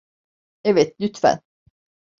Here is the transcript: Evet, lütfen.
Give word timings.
Evet, 0.63 0.99
lütfen. 0.99 1.41